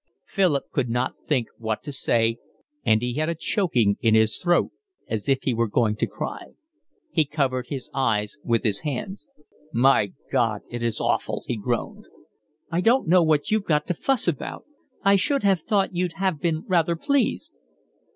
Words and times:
Philip 0.25 0.63
could 0.71 0.89
not 0.89 1.13
think 1.27 1.47
what 1.59 1.83
to 1.83 1.91
say, 1.91 2.37
and 2.83 3.03
he 3.03 3.13
had 3.13 3.29
a 3.29 3.35
choking 3.35 3.97
in 4.01 4.15
his 4.15 4.39
throat 4.39 4.71
as 5.07 5.29
if 5.29 5.43
he 5.43 5.53
were 5.53 5.67
going 5.67 5.95
to 5.97 6.07
cry. 6.07 6.55
He 7.11 7.23
covered 7.23 7.67
his 7.67 7.87
eyes 7.93 8.35
with 8.43 8.63
his 8.63 8.79
hands. 8.79 9.29
"My 9.71 10.13
God, 10.31 10.61
it 10.71 10.81
is 10.81 10.99
awful," 10.99 11.43
he 11.45 11.55
groaned. 11.55 12.07
"I 12.71 12.81
don't 12.81 13.07
know 13.07 13.21
what 13.21 13.51
you've 13.51 13.65
got 13.65 13.85
to 13.89 13.93
fuss 13.93 14.27
about. 14.27 14.65
I 15.03 15.17
should 15.17 15.43
have 15.43 15.61
thought 15.61 15.93
you'd 15.95 16.13
have 16.13 16.41
been 16.41 16.63
rather 16.67 16.95
pleased." 16.95 17.51